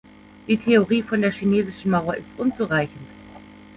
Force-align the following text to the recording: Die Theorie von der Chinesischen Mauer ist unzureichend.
Die 0.47 0.57
Theorie 0.57 1.03
von 1.03 1.21
der 1.21 1.31
Chinesischen 1.31 1.91
Mauer 1.91 2.15
ist 2.15 2.25
unzureichend. 2.35 3.07